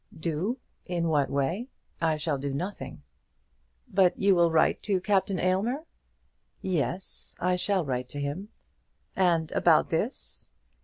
[0.19, 0.57] "Do?
[0.87, 1.67] in what way?
[2.01, 3.03] I shall do nothing."
[3.87, 5.85] "But you will write to Captain Aylmer?"
[6.59, 8.49] "Yes; I shall write to him."
[9.15, 10.49] "And about this?"